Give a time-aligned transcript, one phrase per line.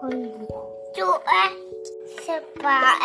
[0.00, 0.32] 可以。
[0.94, 1.52] 就爱，
[2.24, 2.98] 先把。